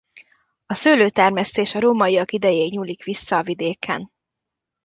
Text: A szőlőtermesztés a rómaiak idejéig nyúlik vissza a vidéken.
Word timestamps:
A 0.65 0.73
szőlőtermesztés 0.73 1.75
a 1.75 1.79
rómaiak 1.79 2.31
idejéig 2.31 2.71
nyúlik 2.73 3.03
vissza 3.03 3.37
a 3.37 3.43
vidéken. 3.43 4.11